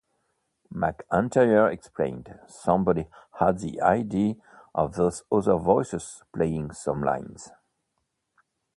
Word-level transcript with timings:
McEntire 0.73 1.71
explained, 1.71 2.33
somebody 2.47 3.05
had 3.37 3.59
the 3.59 3.79
idea 3.81 4.33
of 4.73 4.95
those 4.95 5.21
other 5.31 5.57
voices 5.57 6.23
playing 6.33 6.71
some 6.71 7.03
lines. 7.03 7.51